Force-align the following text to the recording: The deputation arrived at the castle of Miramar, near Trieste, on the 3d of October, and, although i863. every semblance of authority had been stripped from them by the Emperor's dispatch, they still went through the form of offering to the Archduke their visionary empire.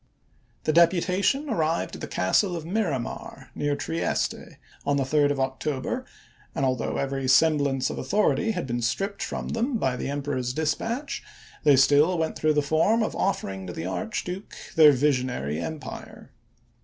The 0.63 0.73
deputation 0.73 1.47
arrived 1.47 1.93
at 1.93 2.01
the 2.01 2.07
castle 2.07 2.55
of 2.55 2.65
Miramar, 2.65 3.51
near 3.53 3.75
Trieste, 3.75 4.57
on 4.83 4.97
the 4.97 5.03
3d 5.03 5.29
of 5.29 5.39
October, 5.39 6.05
and, 6.55 6.65
although 6.65 6.95
i863. 6.95 6.97
every 6.97 7.27
semblance 7.27 7.91
of 7.91 7.99
authority 7.99 8.49
had 8.49 8.65
been 8.65 8.81
stripped 8.81 9.21
from 9.21 9.49
them 9.49 9.77
by 9.77 9.95
the 9.95 10.09
Emperor's 10.09 10.53
dispatch, 10.53 11.21
they 11.63 11.75
still 11.75 12.17
went 12.17 12.35
through 12.35 12.53
the 12.53 12.63
form 12.63 13.03
of 13.03 13.15
offering 13.15 13.67
to 13.67 13.73
the 13.73 13.85
Archduke 13.85 14.55
their 14.75 14.91
visionary 14.91 15.59
empire. 15.61 16.31